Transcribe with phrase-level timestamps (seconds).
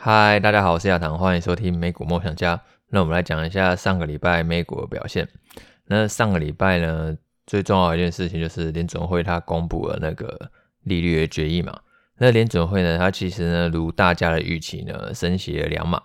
[0.00, 2.62] 嗨，大家好，我是亚堂，欢迎收听美股梦想家。
[2.90, 5.28] 那我们来讲一下上个礼拜美股的表现。
[5.86, 7.16] 那上个礼拜呢，
[7.48, 10.52] 最重要的一件事情就是联准会它公布了那个
[10.84, 11.76] 利率的决议嘛。
[12.18, 16.00] 那联准会呢，它其实呢，如大家的预期呢，升息了两码，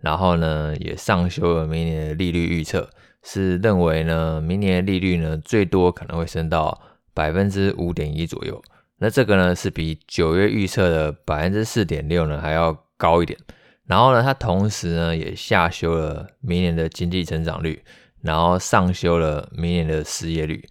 [0.00, 2.90] 然后呢，也上修了明年的利率预测，
[3.22, 6.76] 是认为呢，明年的利率呢，最多可能会升到
[7.14, 8.60] 百分之五点一左右。
[8.98, 13.38] 那这个呢，是比九月预测的百分之四点六呢还要高一点，
[13.84, 17.82] 然后呢，它同时呢也下修了明年的经济成长率，
[18.22, 20.68] 然后上修了明年的失业率。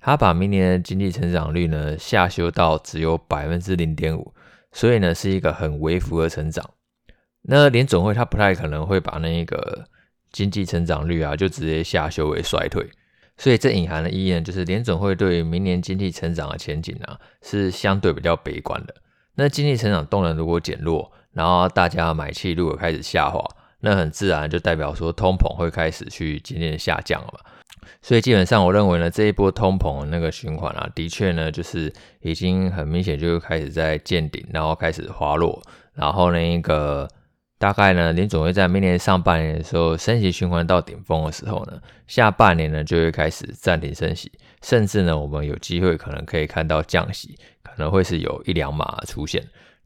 [0.00, 4.32] 它把明年的经济成长率呢下修到只有百分之零点五，
[4.72, 6.64] 所以呢是一个很微幅的成长。
[7.42, 9.84] 那联总会它不太可能会把那个
[10.30, 12.88] 经济成长率啊就直接下修为衰退，
[13.36, 18.94] 所以这隐含的意义呢就是联总会对明年经济成长的前景啊是相对比较悲观的。
[19.34, 23.40] 那经济成长动能如果减弱，然后大家买气如果开始下滑，
[23.78, 27.38] 那很自然就代表说通膨会开始去渐渐下降了嘛。
[28.02, 35.62] 所以基本上我认为呢，这一波通膨那个循环啊，的确呢就是已经很明显就开始在见顶，然后开始滑落，
[35.94, 37.08] 然后那一个
[37.56, 49.40] 大概呢，联总会在明年上半年的时候升息循环到顶峰的时候呢，下半年呢就会开始暂停升息，甚至呢我们有机会可能可以看到降息，可能会是有一两码出现。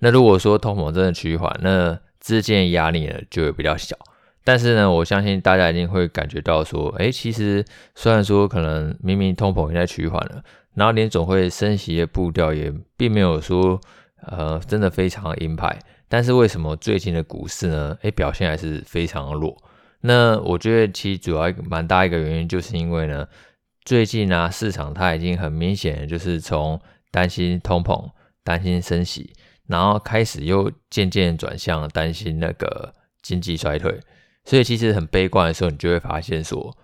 [0.04, 3.96] 那如果说通膨真的趋缓，那资金压力呢就会比较小。
[4.42, 7.64] 但是呢，我相信大家一定会感觉到说，诶，其实
[7.94, 10.42] 虽然说可能明明通膨已经在趋缓了，
[10.74, 13.80] 然后联总会升息的步调也并没有说，
[14.26, 15.78] 呃，真的非常的鹰派。
[16.08, 19.56] 但是为什么最近的股市呢，诶，表现还是非常的弱？
[20.00, 23.28] 那我觉得其实主要蛮大一个原因，就是因为呢，
[23.84, 26.80] 最近呢，市场它已经很明显就是从
[27.12, 28.10] 担心通膨、
[28.42, 29.32] 担心升息。
[29.72, 32.92] 然后开始又渐渐转向担心那个
[33.22, 33.98] 经济衰退，
[34.44, 36.76] 所以其实很悲观的时候，你就会发现说，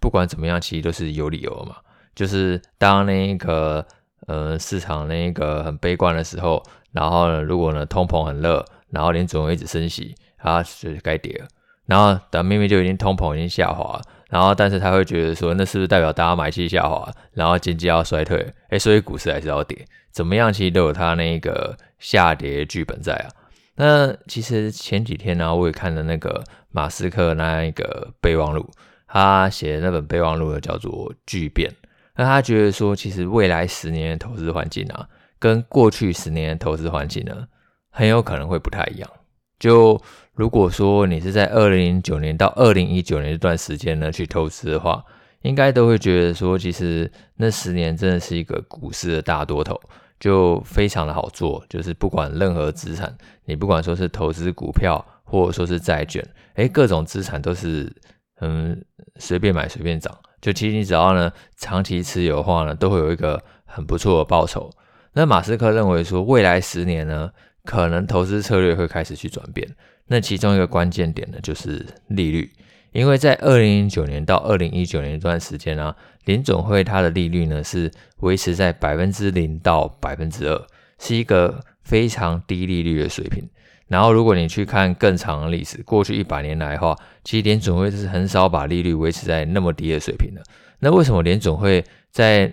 [0.00, 1.76] 不管怎么样，其实都是有理由的嘛。
[2.14, 3.86] 就是当那个
[4.26, 6.62] 呃市场那个很悲观的时候，
[6.92, 11.44] 然后呢，如果呢通膨很热，然后连总一直升息，它就是该跌。
[11.84, 14.00] 然后等明明就已经通膨已经下滑，
[14.32, 18.50] 然后但是他会觉得说，那是不是代表大家买气下滑，然后经济要衰退？
[18.70, 19.84] 诶，所以股市还是要跌。
[20.10, 23.28] 怎么样，其实都有它那个下跌剧本在啊。
[23.74, 28.70] 那其实前几天呢、我也看了那个马斯克那一个备忘录，
[29.06, 31.70] 他写的那本备忘录呢叫做《巨变》。
[32.16, 35.06] 那他觉得说，其实未来十年的投资环境啊，
[35.38, 37.46] 跟过去十年的投资环境呢，
[37.90, 39.10] 很有可能会不太一样。
[39.62, 39.96] 就
[40.34, 45.04] 如果说你是在二零零九年到二零一九年这段时间呢去投资的话，
[45.42, 49.80] 应该都会觉得说，其实那十年真的是一个股市的大多头。
[50.18, 56.24] 就非常的好做，就是不管任何资产，你不管说是投资股票，或者说是债券，
[56.54, 57.92] 诶，各种资产都是
[58.40, 58.84] 嗯
[59.16, 60.16] 随便买随便涨。
[60.40, 64.70] 就其实你只要呢长期持有的话呢，都会有一个很不错的报酬。
[65.12, 67.30] 那马斯克认为说，未来十年呢，
[67.64, 69.68] 可能投资策略会开始去转变。
[70.06, 72.50] 那其中一个关键点呢，就是利率。
[72.92, 75.96] 因为在二零零九年到二零一九年这段时间啊，
[76.26, 80.66] 联总会它的利率呢是维持在百分之零到百分之二，
[80.98, 83.48] 是一个非常低利率的水平。
[83.88, 90.42] 然后如果你去看更长的历史，过去一百年来的话，其实联总会是很少把利率维持在那么低的水平的。
[90.80, 92.52] 那为什么联总会在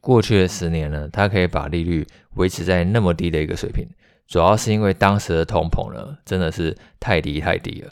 [0.00, 3.86] 过去的十年呢，它可以把利率维持在那么低的一个水平？
[4.26, 7.90] 主要是因为当时的通膨呢真的是太低太低了。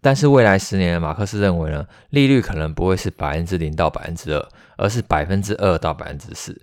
[0.00, 6.60] 但是未来十年，马克思认为呢，利率可能不会是百分之零到百分之二，而是百分之二到百分之四。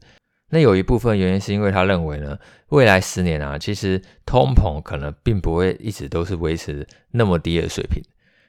[0.49, 2.37] 那有一部分原因是因为他认为呢，
[2.69, 8.03] 未来十年啊，其实通膨可能并不会一直都是维持那么低的水平。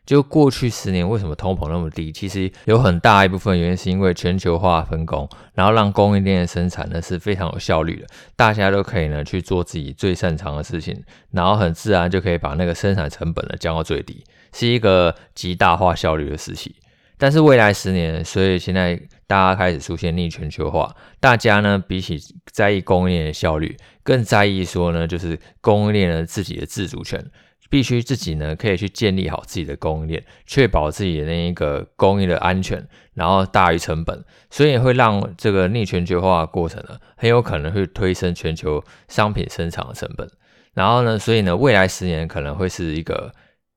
[0.04, 2.10] 就过去十年为什么通膨那么低？
[2.10, 16.74] 其实有很大一部分原因是因为全球化分工，然后让供应链的生产呢是非常有效率的，大家都可以呢去做自己最擅长的事情，然后很自然就可以把那个生产成本呢降到最低，是一个极大化效率的时期。
[17.16, 22.18] 但是未来十年，所以现在大家开始出现逆全球化，大家呢比起
[22.50, 27.24] 在意供应链的效率，更在意说呢就是供应链呢自己的自主权。
[27.72, 40.30] 必须自己呢，可以去建立好自己的供应链，确保自己的那一个供应的安全，然后大于成本，所以会让这个逆全球化过程呢，很有可能会推升全球商品生产的成本。
[40.74, 43.33] 然后呢，所以呢，未来十年可能会是一个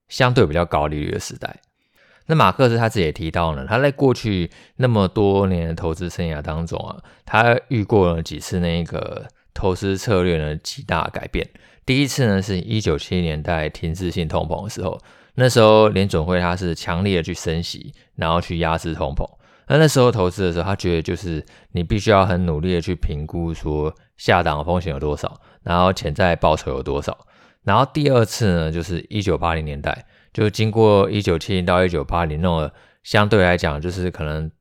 [0.09, 1.61] 相对比较高利率的时代。
[2.25, 11.49] 那马克思他自己也提到呢，他在过去那么多年的投资生涯当中啊，他遇过了几次那个投资策略呢极大改变。
[11.83, 14.99] 第一次呢是一九七零年代停滞性通膨的时候，
[15.33, 19.27] 那时候联准会它是强烈的去升息，然后去压制通膨。
[19.67, 27.17] 那那时候投资的时候，他觉得就是你必须要很努力的去评估说下档风险有多少，然后潜在报酬有多少。
[27.63, 32.69] 然后第二次呢，就是一九八零年代，就经过一九七零到一九八零那种
[33.01, 34.51] 相对来讲，就是可能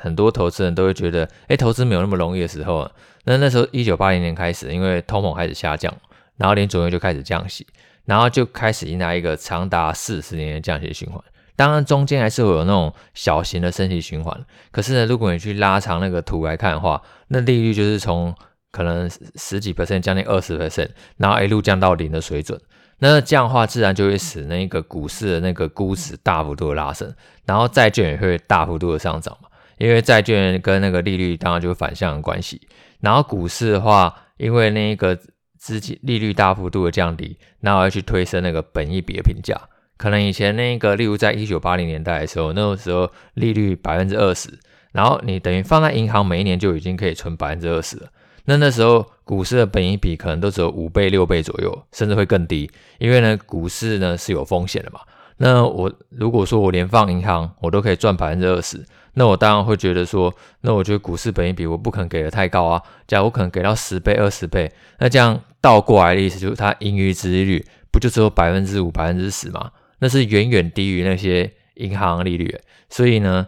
[0.00, 2.90] 很多投资人都会觉得，哎，投资没有那么容易的时候。
[3.24, 5.94] 那那时候一九八零年开始，因为通膨开始下降，
[6.38, 7.66] 然后联准会就开始降息，
[8.06, 11.22] 然后就开始迎来一个长达四十年的降息循环。
[11.54, 14.34] 当然，中间还是会有那种小型的升息循环。
[14.70, 18.34] 可是呢，如果你去拉长那个图来看的话，那利率就是从
[18.70, 20.88] 可能十几 percent 将近二十 percent，
[21.18, 22.58] 然后一路降到零的水准。
[23.00, 27.14] 那这样的话，自然就会使那个股市的那个估值大幅度的拉升，
[27.44, 29.49] 然后债券也会大幅度的上涨嘛。
[29.80, 32.60] 因为债券跟那个利率当然就会反向的关系。
[33.00, 35.18] 然后股市的话，因为那个
[35.58, 39.58] 资金利率大幅度的降低，那我要去推升那个本益比的评价。
[39.96, 44.50] 可能以前那个，例如在一九八零年代的时候，那个时候利率百分之二十，
[44.92, 48.08] 然后你等于放在银行，每一年就已经可以存百分之二十了。
[48.44, 52.70] 那那时候股市的本益比可能都只有五倍、六倍左右，甚至会更低。
[52.98, 55.00] 因为呢，股市呢是有风险的嘛。
[55.36, 58.84] 那我如果说我连放银行，我都可以赚百分之二十，
[59.14, 62.82] 那我当然会觉得说，那我觉得股市本益比我不可能给的太高啊。
[63.06, 69.72] 假如我可能给到十倍、二十倍，那这样倒过来的意思就是它盈余值利率不就只有百分之五、百分之十吗？
[69.98, 72.58] 那是远远低于那些银行利率，
[72.88, 73.46] 所以呢，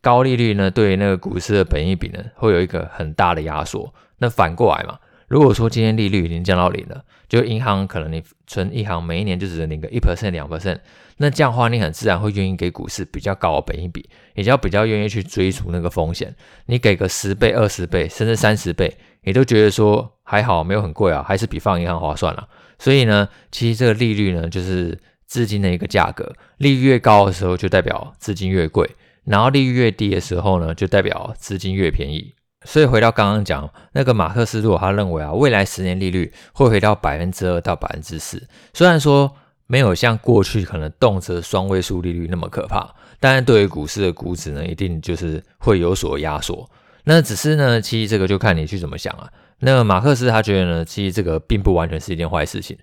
[0.00, 3.92] 高利率呢对于那个股市的本益比呢会有一个很大的压缩。
[4.18, 4.98] 那反过来嘛，
[5.30, 10.80] 如果说今天利率已经降到零了，就银行可能你存银行每一年就只能领个一 percent 两 percent，
[11.18, 16.34] 那这样的话你很自然会愿意给股市比较高的本益比，也就比较愿意去追逐那个风险。
[16.66, 18.92] 你给个十倍、二十倍甚至三十倍，
[19.22, 22.48] 你都觉得说还好没有很贵啊，还是比放银行划算了。
[22.78, 24.98] 所以呢，其实这个利率呢就是。
[25.30, 28.90] 资金的一个价格，利率越高的时候就代表资金越贵，
[29.22, 32.34] 然后利率越低的时候呢，就代表资金越便宜。
[32.64, 39.32] 所以回到刚刚讲那个马克思，如果他认为啊，未来十年利率会回到百分之二到百分之四，虽然说
[39.66, 46.68] 没有像过去可能动辄双位数利率那么可怕，但是对于股市的估值呢，一定就是会有所压缩。
[47.04, 49.28] 那只是呢，其实这个就看你去怎么想啊。
[49.60, 52.76] 那马克思他觉得呢，其实这个并不完全是一件坏事情。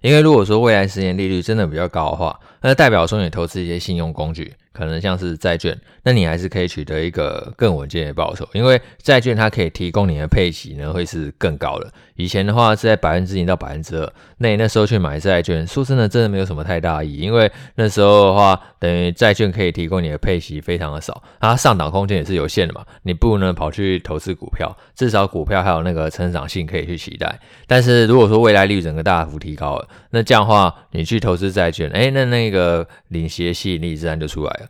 [0.00, 8.48] 因为如果说未来十年利率真的比较高的话，那代表说你投资一些信用工具，可能像是债券，那你还是可以取得一个更稳健的报酬。
[8.54, 11.92] 因为债券它可以提供你的配息呢，会是更高的。
[12.16, 17.18] 以前的话是在百分之一到百分之二，那你那时候去买债券，说真的，真的没有什么太大意义。
[17.18, 22.82] 因为那时候的话，等于债券可以提供你的配息非常的少，它上档空间也是有限的嘛。
[23.02, 27.38] 你不能跑去投资股票，至少股票还有那个成长性可以去期待。
[27.66, 34.68] 但是如果说未来率整个大幅提高了，那这样的话，你去投资债券，哎，那那个领息的吸引力自然就出来了。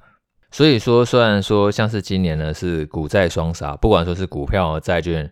[0.51, 5.31] 所以说，虽然说像是今年呢是股债双杀，不管说是股票和债券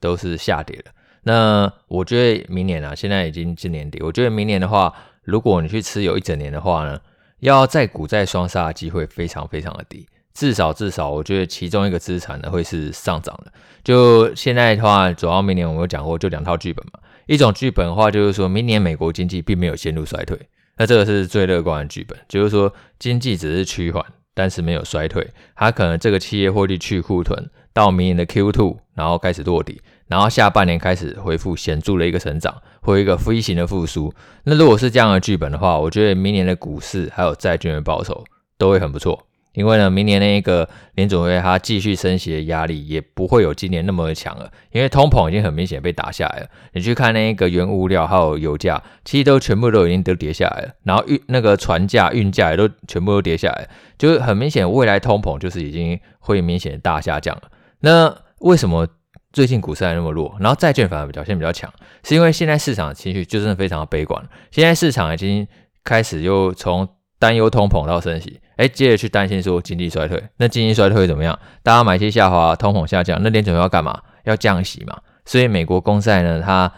[0.00, 0.90] 都是下跌的。
[1.22, 4.92] 那我觉得明年啊，现在已经今年底，我觉得明年的话，
[5.22, 7.00] 如果你去持有一整年的话呢，
[7.40, 10.06] 要在股债双杀的机会非常非常的低。
[10.34, 13.52] 至少至少，我觉得其中一个资产呢会是上涨的。
[13.84, 16.98] 就现在的话，主要明年我们有讲过，就两套剧本嘛。
[17.26, 20.36] 一种剧本的话，就是说明年美国经济并没有陷入衰退，
[20.76, 24.04] 那这个是最乐观的剧本，就是说经济只是趋缓，
[24.34, 25.26] 但是没有衰退。
[25.54, 34.12] 它可能这个企业获利去库存，到明年的 Q2，然后开始落底，然后下半年开始恢复显著的一个成长，或一个飞行的复苏。
[34.44, 38.24] 那如果是这样的剧本的话，我觉得明年的股市还有债券的报酬
[38.58, 39.26] 都会很不错。
[39.54, 46.46] 因为呢，明年那个联准会它继续升息的压力也不会有今年那么强了，因为通膨已经很明显被打下来了。
[46.72, 57.42] 你去看那个原物料还有油价，其实都全部都已经都跌下来了，然后运那个船价、运价也都全部都跌下来，就是很明显未来通膨就是已经会明显大下降了。
[57.80, 58.88] 那为什么
[59.32, 61.72] 最近股市还那么弱，然后债券反而表现比较强？
[62.02, 64.20] 是因为现在市场的情绪就真的非常的悲观，
[64.50, 65.46] 现在市场已经
[65.84, 66.88] 开始又从
[67.20, 68.40] 担忧通膨到升息。
[68.56, 71.38] 哎，接着去担心说经济衰退，那经济衰退会怎么样？
[71.62, 74.00] 大家买气下滑，通膨下降，那联准会要干嘛？
[74.24, 74.98] 要降息嘛。
[75.24, 76.72] 所以美国公债呢，它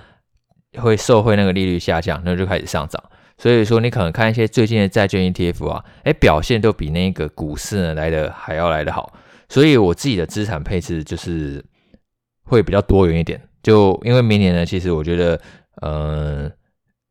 [0.79, 3.03] 会受惠那个利率下降，那就开始上涨。
[3.39, 9.13] 所以说，你可能看一些最近的债券 ETF 啊，哎，表现都比那个股市呢来的还要来得好。
[9.49, 11.63] 所以我自己的资产配置就是
[12.45, 13.41] 会比较多元一点。
[13.63, 15.41] 就因为明年呢，其实我觉得，
[15.83, 16.51] 嗯、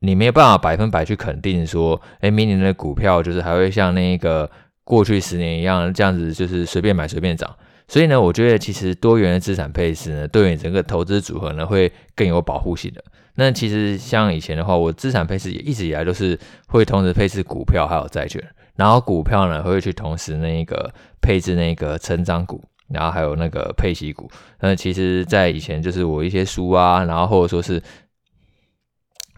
[0.06, 4.50] 你没有办法百分百去肯定说，哎，明年的股票就是还会像那个
[4.84, 7.54] 过去十年一样这样子，就是随便买随便涨。
[7.88, 13.04] 所以呢，我觉得其实多元的资产配置呢，对于整个投资组合呢，会更有保护性的。
[13.36, 18.42] 那其实像以前的话，我资产配置也一直以来都是会同时配置股票还有债券，
[18.76, 24.30] 然后股票呢会去同时那个配置那个成长股，然后还有那个配息股。
[24.60, 27.82] 那其实，在以前就是我一些书啊，然后或者说是。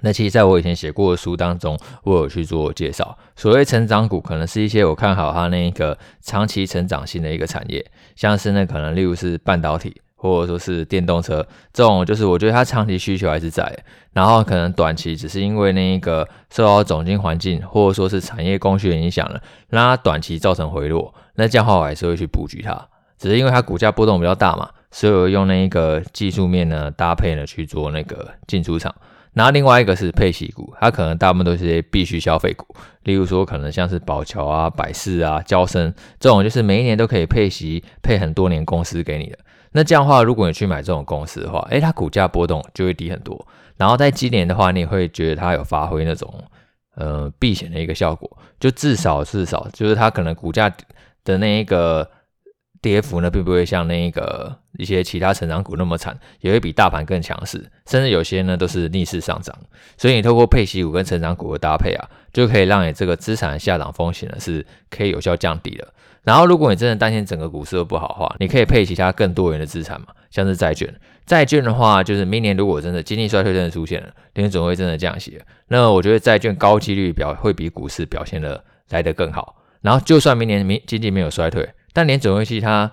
[0.02, 3.18] 那其实，在我以前写过的书当中，我有去做介绍。
[3.36, 7.84] 所谓成长股，可能是一些我看好它那个长期成长性的一个产业，
[8.16, 13.76] 像是那可能例如是半导体，或者说是电动车这种，就是我觉得它长期需求还是在。
[14.14, 21.14] 然后可能短期只是因为那一个受到总经环境或者说是产业供需影响了，让它短期造成回落。
[21.36, 22.88] 那这样的话，我还是会去布局它，
[23.18, 28.94] 只是因为它股价波动比较大嘛，所以我用那一个技术面呢搭配呢去做那个进出场。
[29.34, 32.66] 然后另外一个是配息股，它可能大部分都是些必需消费股，
[33.04, 39.38] 例如说可能像是宝桥啊、百世啊、娇生这种，就是每一年都可以配息配很多年公司给你的。
[39.72, 43.48] 那这样的话，如果你去买这种公司的话，诶，它股价波动就会低很多。
[43.78, 46.34] 然后在今年的话，你会觉得它有发挥那种
[46.96, 50.72] 呃避险的一个效果，就至少至少就是它可能股价
[51.24, 52.10] 的那一个。
[52.82, 59.56] 跌幅呢，并不会像那个一些其他成长股那么惨，也会比大盘更强势，甚至有些呢都是逆势上涨。
[59.98, 65.88] 所以你透过配息股跟成长股的搭配啊，就可以让你这个资产的下档风险呢是可以有效降低的。
[66.24, 70.94] 然后如果你真的担心整个股市都不好的话，你可以配其他更多元的资产嘛，像是债券。
[71.26, 79.56] 债券的话，就是明年如果真的经济衰退真的出现了，联总会真的降息，那我觉得债券高几率表会比股市表现的来得更好。
[79.82, 82.92] 然后就算明年明经济没有衰退，但联准会期它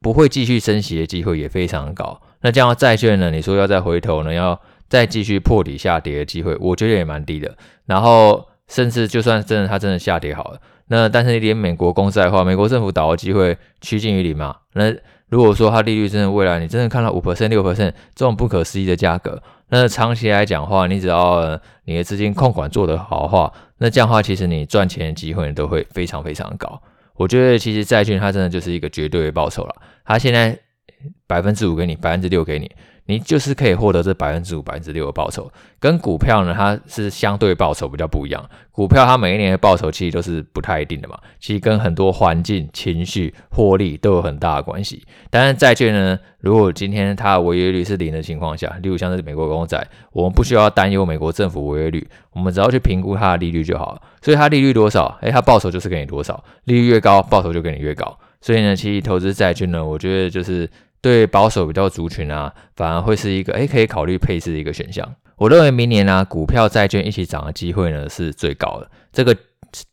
[0.00, 2.20] 不会继续升息的机会也非常高。
[2.40, 3.32] 那这样债券呢？
[3.32, 4.32] 你说要再回头呢？
[4.32, 7.58] 要再继续破底下跌的机会，我觉得也蛮低的。
[7.86, 14.54] 然后甚至就算真的它真的下跌好了，那但是你连美国公债的话，美国政府倒的机会趋近于零嘛。
[14.74, 14.94] 那
[15.26, 26.80] 如果说它利率真的未来你真的看到五 percent 六 percent 这种不可思议的价格，那长期来讲的话，你只要你的资金控管做得好的话，那这样的话其实你赚钱的机会都会非常非常高。
[27.16, 30.58] 我觉得其实债券它真的就是一个绝对的报酬了，它现在
[31.26, 32.70] 百分之五给你，百分之六给你。
[33.06, 38.44] 你就是可以获得这百分之五、百分之六的报酬，跟股票呢，它是相对报酬比较不一样。
[38.72, 45.02] 股票它每一年的报酬其实都是不太一定的嘛，其实跟很多环境、情绪、获利都有很大的关系。
[45.30, 54.02] 但是债券呢，如果今天它的违约率是零的情况下，例如像是美国公债，我们不需要担忧美国政府违约率，我们只要去评估它的利率就好了。
[54.20, 58.18] 所以它利率多少，诶，它报酬就是给你多少，利率越高，报酬就给你越高。
[58.40, 60.68] 所以呢，其实投资债券呢，我觉得就是。
[61.06, 65.14] 对保守比较族群啊，反而会是一个诶可以考虑配置的一个选项。
[65.36, 68.90] 我认为明年呢、啊，股票债券一起涨的机会呢是最高的。
[69.12, 69.36] 这个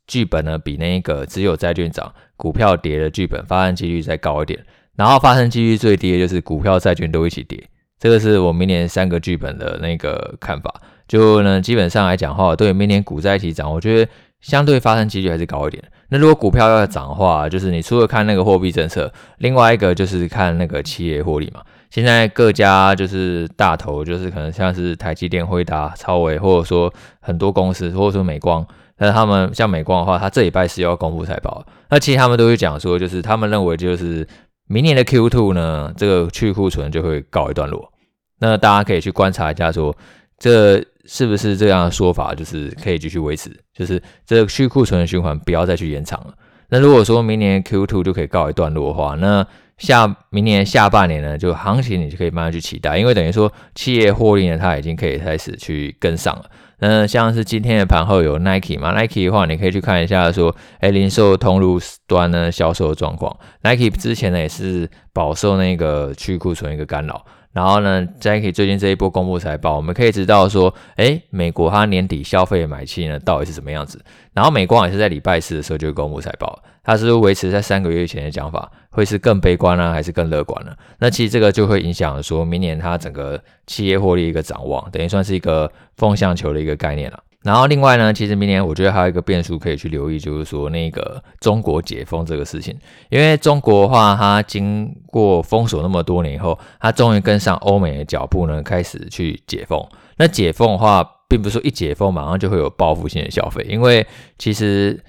[0.08, 4.60] 剧本呢，比那个只有债券涨、股票跌的剧本发生几率再高一点。
[4.96, 7.63] 然后发生几率最低的就是股票债券都一起跌。
[8.00, 10.82] 这个是我明年三个剧本的那个看法。
[11.08, 14.12] 就呢，基本上来讲的话，对明年股债一起涨，我觉得。
[14.43, 15.82] 相对发生几率还是高一点。
[16.13, 21.62] 那如果股票要涨的话，就是你除了看那个货币政策，另外一个就是看那个企业获利嘛。
[21.89, 28.63] 现在各家就是大头，就是可能像是台积电、辉达、超微，或者说很多公司，或者说美光。
[29.00, 31.65] 那他们像美光的话，他这礼拜是要公布财报。
[31.89, 34.27] 那其实他们都会讲说，就是他们认为就是
[34.67, 37.91] 明年的 Q2 呢，这个去库存就会告一段落。
[38.39, 39.98] 那大家可以去观察一下说，
[40.38, 40.86] 这。
[41.05, 46.33] 是不是这样的说法，就是可以继续维持，就是这个去库存的循环不要再去延长了。
[46.69, 49.45] 那如果说明年 Q2 就可以告一段落的话，那
[49.77, 56.45] 下明年下半年呢，就行情你就可以慢慢去期待，因为等于说企业获利呢，它已经可以开始去跟上了。
[56.79, 67.25] 那像是今天的盘后有 Nike 嘛，Nike 的话你可以去看一下说，哎，零售通路端呢销售的状况，Nike 之前呢也是饱受那个去库存一个干扰。
[67.53, 74.03] 然后呢，Jacky 最近这一波公布财报，我们可以知道说，诶，美国它年底消费买气呢到底是什么样子？
[74.33, 80.75] 然后美光也是在礼拜四的时候就公布财报，它是维持在三个月前的讲法，会是更悲观呢，还是更乐观呢？
[80.98, 87.19] 那其实这个就会影响说明年它整个企业获利一个展望，等于算是一个风向球的一个概念了。
[87.44, 92.76] 然后另外呢，其实明年我觉得还有一个变数可以去留意，就是说那个中国解封这个事情。
[93.10, 99.86] 因为中国的话，它经过封锁那么多年以后，它终于跟上欧美的脚步呢，开始去解封。
[100.18, 104.08] 那解封的话，并不是说一解封马上就会有报复性的消费，因为
[104.38, 105.04] 其实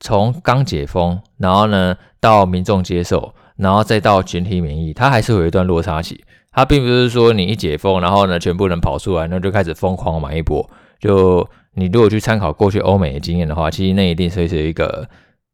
[0.00, 6.24] 从刚解封，然后呢到民众接受，然后再到群体免疫，它还是有一段落差期。
[6.50, 10.68] 它并不是说你一解封，然后呢全部人跑出来，那就开始疯狂买一波，
[11.00, 11.48] 就。
[11.78, 15.06] 你如果去参考过去欧美的经验的话，其实那一定是是一个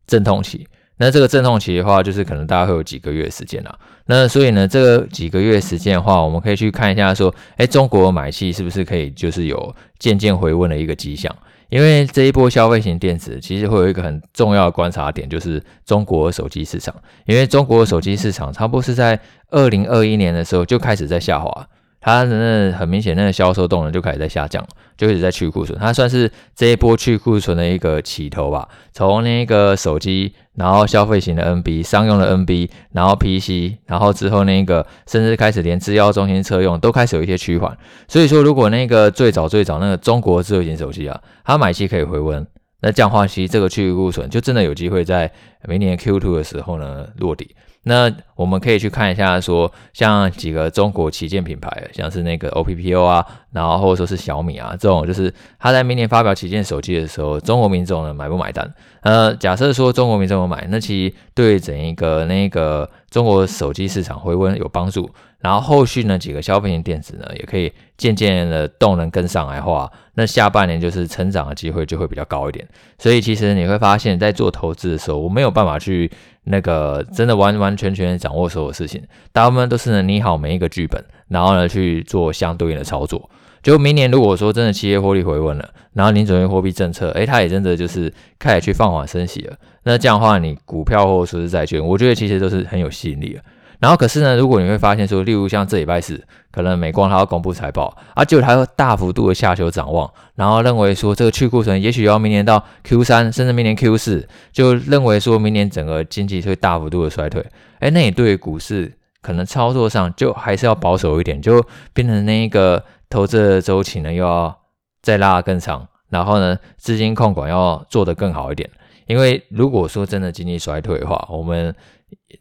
[0.06, 0.64] 阵痛期。
[0.98, 3.76] 那这个阵痛期的话，就是可能大概会有几个月时间啦。
[4.06, 11.36] 那所以呢，这个几个月时间的话，我们可以去看一下，说，哎，中国买气是不是可以就是有渐渐回温的一个迹象？
[11.70, 16.94] 因为这一波消费型电子，其实会有一个很重要的观察点，就是中国手机市场。
[17.26, 19.18] 因为中国手机市场差不多是在
[19.50, 21.68] 二零二一年的时候就开始在下滑。
[22.02, 24.66] 它的那很明显，那个销售动能就开始在下降，
[24.96, 25.78] 就一直在去库存。
[25.78, 28.68] 它算是这一波去库存的一个起头吧。
[28.92, 37.78] 从那个手机，然后消费型的 NB、商用的 NB，然后 PC，然后之后那个甚至开始连制药中心车用都开始有一些趋缓。
[38.08, 42.44] 所以说，如果那个最早最早那个中国智慧型手机啊，它买气可以回温，
[42.80, 45.30] 那这样的话，其实这个去库存就真的有机会在
[45.68, 47.54] 明年 Q2 的时候呢落地。
[47.84, 58.72] 那我们可以去看一下，说像几个中国旗舰品牌，像是那个 OPPO 啊，然后或者说是小米啊，这种就是它在明年发表旗舰手机的时候，中国民众呢买不买单？
[59.00, 65.10] 呃，假设说中国民众有买，那其实对整一个那个中国手机市场回温有帮助。
[65.40, 72.64] 然后后续呢，几个消费型电子呢，也可以渐渐的动能跟上来的话，那下半年就是成长的机会就会比较高一点。
[72.96, 76.08] 所以其实你会发现在做投资的时候，我没有办法去
[76.44, 83.30] 那个真的完完全全掌握所有事情，大部分都是呢拟好每一个剧本，然后呢去做相对应的操作。
[83.62, 93.40] 就明年如果说真的企业获利回温了，然后你准备货币政策，诶，它也真的就是开始去放缓升息了，那这样的话，你股票或者说是债券，我觉得其实都是很有吸引力的。
[93.82, 107.44] 然后可是呢，如果你会发现说，例如像这礼拜四，可能美光它要公布财报，啊，就它会大幅度的下修展望，然后认为说这个去库存也许要明年到 Q 三，甚至明年 Q 四，就认为说明年整个经济会大幅度的衰退，
[107.80, 111.60] 哎，那你对股市可能操作上就还是要保守一点，就
[111.92, 114.56] 变成那一个投资的周期呢又要
[115.02, 118.70] 再拉更长，然后呢资金控管要做得更好一点，
[119.12, 121.74] 因为如果说真的经济衰退的话，我们。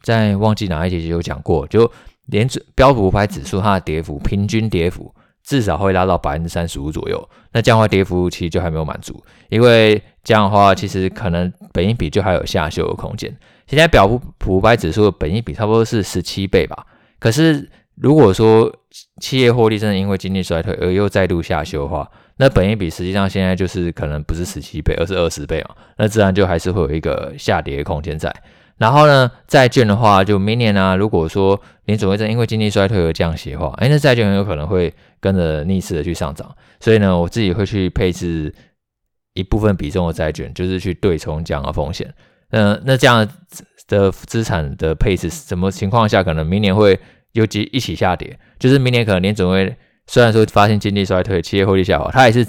[0.04, 1.90] 在忘记哪一节有讲过，就
[2.26, 5.14] 连标普五百指数它的跌幅平均跌幅
[5.44, 7.30] 至少会拉到百分之三十五左右。
[7.54, 13.34] 那这样的话跌幅其实就还没有满足，因为这样的话其实可能本益比就还有下修的空间。
[13.66, 14.06] 现在标
[14.38, 16.86] 普五百指数的本益比差不多是十七倍吧。
[17.18, 18.74] 可是如果说
[19.22, 22.10] 企业获利真的因为经济衰退而又再度下修的话，
[22.42, 25.76] 那本益比实际上现在就是可能不是十七倍，而是二十倍嘛。
[25.98, 28.34] 那自然就还是会有一个下跌的空间在。
[28.80, 36.50] 然后呢，债券的话，就明年啊，如果说联准会因为经济衰退而降息的话，哎，那债券很有可能会跟着逆势的去上涨。
[36.80, 38.52] 所以呢，我自己会去配置
[39.36, 42.12] 一部分比重的债券，就是去对冲这样的风险。
[42.50, 43.20] 嗯，那这样
[43.88, 47.00] 的资产的配置，什么情况下可能明年会
[47.34, 48.36] 又一一起下跌？
[48.58, 49.78] 就是明年可能联准会
[50.12, 52.46] 虽然说发现经济衰退，企业获利下滑，它还是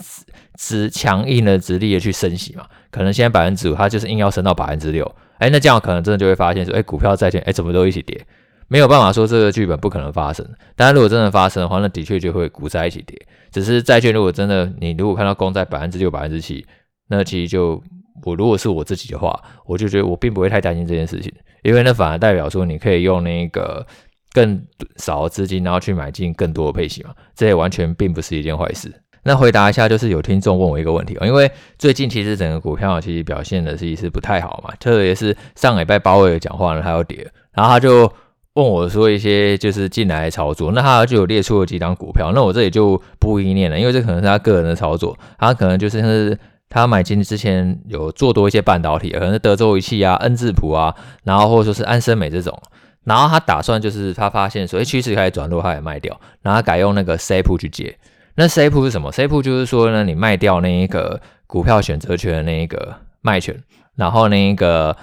[0.59, 2.67] 只强硬的、直立的去升息嘛。
[2.91, 5.09] 可能现在百分之五，它就是硬要升到百分之六。
[5.39, 8.21] 哎，那这样可能真的就会发现说，哎，股票债券，哎，怎么都一起跌？
[8.67, 10.45] 没有办法说这个剧本不可能发生。
[10.75, 13.17] 当然，如果真的发生的话，那的确就会股债一起跌。
[13.53, 16.67] 只是债券如果真的，你如果看到公债百分之六、百分之七，
[17.07, 17.81] 那其实就
[18.25, 23.87] 我如果是我自己的话，我就觉得我并不会太担心这件事情，因为那反而代表说你可以用那个
[24.33, 24.63] 更
[24.97, 28.93] 少的资金，然后去买进更多的配息嘛，这也完全并不是一件坏事。
[29.25, 38.13] 那回答一下，就是有听众问我一个问题哦，因为最近其实整个股票其实表现的其实是不太好嘛，特别是上礼拜鲍威尔讲话呢，他要跌，然后他就
[38.55, 46.37] 问我说一些就是进来操作，那他就有列出了几档股票，那我这里就不一一念了，因为这可能是他个人的操作，他可能就是像是
[46.69, 50.93] 他买进之前有做多一些半导体，可能是德州仪器啊、恩智浦啊，
[51.23, 52.61] 然后或者说是安森美这种，
[53.05, 57.99] 然后他打算就是他发现说，哎，趋势开始转弱，他也卖掉，然后改用那个 SAFE 去接。
[58.35, 63.55] 那 c 铺是什么 c 铺就是说呢，你卖掉那一个股票选择权的那一个卖权，
[63.95, 64.97] 然后那一个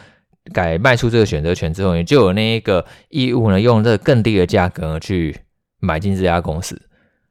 [0.51, 5.35] 改卖出这个选择权之后，你就有那一个义务呢，用这个更低的价格去
[5.79, 6.81] 买进这家公司。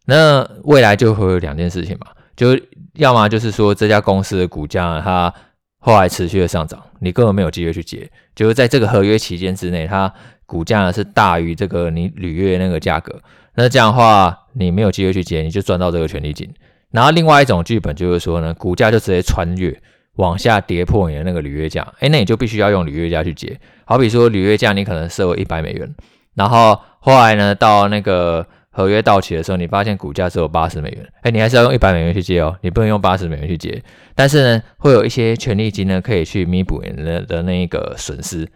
[0.06, 2.56] 那未来就会有两件事情嘛，就
[2.94, 5.34] 要么就是说这家公司的股价，它
[5.80, 10.12] 后来持续的上涨，你根本没有机会去接，就是在这个合约期间之内，它
[10.48, 13.20] 股价呢是大于这个你履约那个价格。
[13.54, 16.48] 那这样的话，你没有机会去接，你就赚到这个权利金。
[16.90, 19.78] 然后另外一种剧本就是说呢，股价就直接穿越
[20.14, 23.60] 往下跌破你的那个履约价，诶，那你就必须要用履约价去接。
[23.84, 25.94] 好比说履约价你可能设为一百美元，
[26.34, 33.82] 然后后来呢到那个合约到期的时候，你发现股价只有八十美元，诶，你还是要用一百美元去接哦，你不能用八十美元去接。
[34.14, 38.48] 但是呢，会有一些权利金呢可以去弥补你的的那一个损失。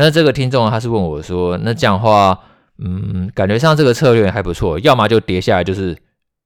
[0.00, 2.40] 那这个听众他是问我说，那这样的话。
[2.82, 5.94] 嗯，感觉上这个策略还不错，要么就跌下来，就是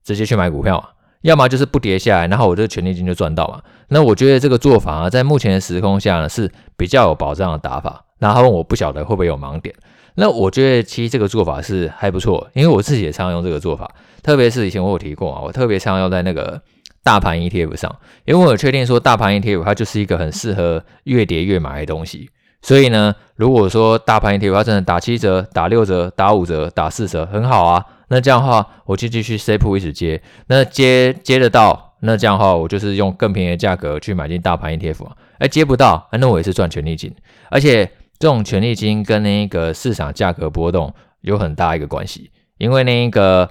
[0.04, 0.76] 直接去买股票；
[1.22, 3.62] 要么就是不跌下来，然后我这个权利金就赚到嘛。
[3.86, 8.04] 那我觉得这个做法啊，在目前的时空下呢，是比较有保障的打法。
[8.18, 9.72] 然后他问我不晓得会不会有盲点。
[10.16, 13.88] 那我觉得其实这个做法是还不错，因为我自己也常用这个做法，
[14.20, 16.60] 特别是以前我有提过啊，我特别常用在那个
[17.04, 22.28] 大盘 ETF 上，因为我有确定说大盘 ETF 它就是一个很适合越跌越买的东西。
[22.64, 27.84] 所以呢，如果说大盘 ETF 它真的打七折、打六折、打五折、打四折，很好啊。
[28.08, 35.12] 那这样的话，我就继续 C 铺一直接，那接接得到，那这样的话，我就是用更便宜的价格去买进大盘 ETF 啊。
[35.38, 37.14] 哎，接不到，那我也是赚权利金，
[37.50, 37.88] 而且。
[38.16, 43.50] 这种权利金跟那个市场价格波动有很大一个关系，因为那一个，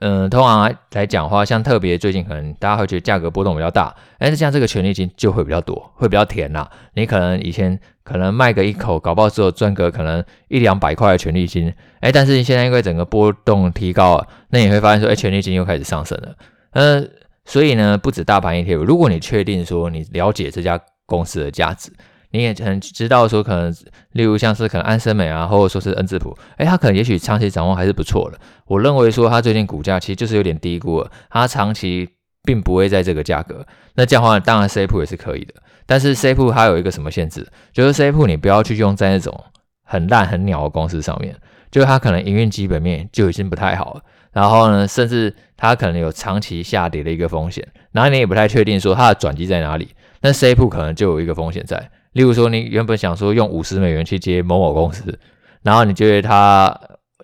[0.00, 6.70] 嗯、通常来讲的话，像特别最近可能大家会觉得价格波动比较大，但是像这个权利金就会比较多，会比较甜啦。
[6.94, 16.34] 你可能以前可能卖个一口，搞不好之后赚个可能一两百块的权利金，哎，但是你现在因为整个波动提高了，那你会发现说，哎，权利金又开始上升了。
[16.72, 17.10] 嗯、
[17.44, 21.92] 所以呢，不止大盘 ETF，如果你确定说你了解这家公司的价值。
[22.32, 23.74] 你也很知道说，可能
[24.12, 28.38] 例如像是可能安森美啊，或者说是恩智浦，诶，它可能也许长期展望还是不错的。
[28.66, 32.08] 我认为说它最近股价其实就是有点低估了，它长期
[32.44, 33.66] 并不会在这个价格。
[33.94, 35.54] 那这样的话，当然 C 铺也是可以的，
[35.86, 39.44] 但是 C 铺它有一个什么限制，就是 C 铺你不要去用在那种
[39.84, 41.36] 很烂很鸟的公司上面，
[41.70, 49.88] 就是它可能营运基本面就已经不太好了，然后呢，甚至它可能有长期下跌的一个风险，然后你也不太确定说它的转机在哪里，
[50.20, 51.90] 那 C 铺可能就有一个风险在。
[52.12, 55.18] 例如说，你原本想说用五十美元去接某某公司，
[55.62, 56.76] 然后你觉得它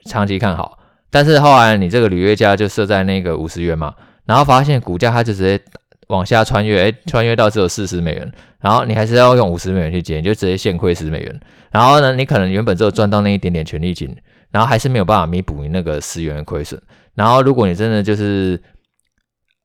[0.04, 0.78] 长期看好，
[1.10, 3.94] 但是后来你这个履约价就设在那个五十元嘛，
[4.24, 5.60] 然后发现股价它就直接
[6.08, 11.40] 往下穿越，哎，穿越到只有四十美元，然后你还是要用五十美元去接，你就直接现亏十美元。
[11.72, 14.16] 然后呢，你可能原本只有赚到那一点点权利金，
[14.52, 16.80] 然后还是没有办法弥补你那个十元的亏损。
[17.14, 18.62] 然后如果你真的就是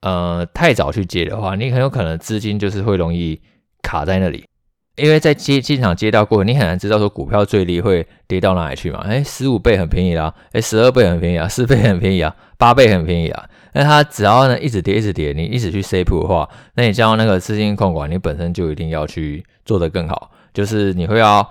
[0.01, 3.39] 呃太早去接的话，你很有可能资金就是会容易
[3.83, 4.43] 卡在那里。
[4.97, 8.99] 因为在接进场接到过，你很难知道说股票最低会跌到哪里去嘛？
[9.07, 13.49] 哎，十五倍很便宜啦，哎，十二倍很便宜啊，四倍很便宜啊，八倍很便宜啊。
[13.73, 20.29] 那它只要呢一直跌一直跌，你一直去 C 铺的话，那你将那个资金控管，你本身就一定要去做得更好。
[20.53, 21.49] 就是你会要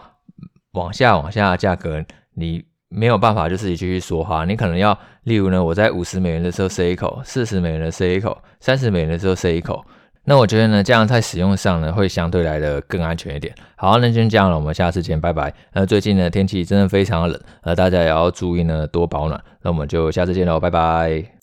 [0.73, 4.45] 往下往下价格，你没有办法就自己继续说哈。
[4.45, 9.83] 你可能要，例如呢，我在五十美元的时候塞一口，四十美元的塞一口，三十美元的时候塞一口。
[10.31, 13.53] 那我觉得呢，这样在使用上呢，会相对来的更安全一点。
[13.75, 15.53] 好，那先这样了，我们下次见，拜拜。
[15.73, 19.43] 那最近呢，天气真的非常冷，呃，大家也要注意呢，多保暖。
[19.63, 21.33] 那我们就下次见喽，拜拜。